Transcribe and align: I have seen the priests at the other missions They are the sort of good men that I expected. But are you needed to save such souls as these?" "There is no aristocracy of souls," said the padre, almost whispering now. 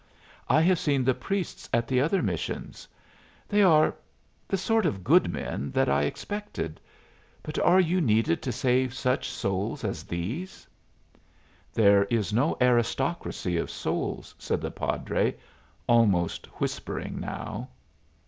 I 0.49 0.61
have 0.61 0.79
seen 0.79 1.03
the 1.03 1.13
priests 1.13 1.69
at 1.71 1.87
the 1.87 2.01
other 2.01 2.23
missions 2.23 2.87
They 3.47 3.61
are 3.61 3.93
the 4.47 4.57
sort 4.57 4.87
of 4.87 5.03
good 5.03 5.31
men 5.31 5.69
that 5.73 5.89
I 5.89 6.05
expected. 6.05 6.81
But 7.43 7.59
are 7.59 7.79
you 7.79 8.01
needed 8.01 8.41
to 8.41 8.51
save 8.51 8.95
such 8.95 9.29
souls 9.29 9.83
as 9.83 10.03
these?" 10.03 10.67
"There 11.71 12.05
is 12.05 12.33
no 12.33 12.57
aristocracy 12.59 13.57
of 13.57 13.69
souls," 13.69 14.33
said 14.39 14.59
the 14.59 14.71
padre, 14.71 15.35
almost 15.85 16.47
whispering 16.59 17.19
now. 17.19 17.69